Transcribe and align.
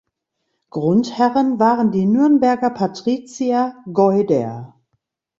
Grundherren 0.71 1.59
waren 1.59 1.91
die 1.91 2.07
Nürnberger 2.07 2.71
Patrizier 2.71 3.75
Geuder. 3.93 4.73